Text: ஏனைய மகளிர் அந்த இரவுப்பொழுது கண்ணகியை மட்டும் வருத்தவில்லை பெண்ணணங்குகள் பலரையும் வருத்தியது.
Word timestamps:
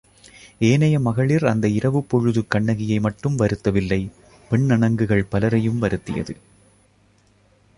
ஏனைய 0.59 0.99
மகளிர் 0.99 1.45
அந்த 1.45 1.67
இரவுப்பொழுது 1.67 2.47
கண்ணகியை 2.47 2.99
மட்டும் 2.99 3.37
வருத்தவில்லை 3.37 4.01
பெண்ணணங்குகள் 4.49 5.29
பலரையும் 5.29 5.81
வருத்தியது. 5.81 6.35